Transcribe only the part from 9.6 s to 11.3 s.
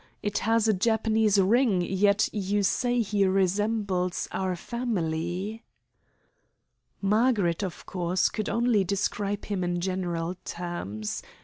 in general terms.